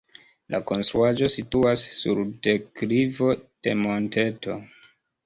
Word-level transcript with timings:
La 0.53 0.59
konstruaĵo 0.69 1.27
situas 1.33 1.83
sur 1.97 2.21
deklivo 2.47 3.29
de 3.69 3.77
monteto. 3.83 4.57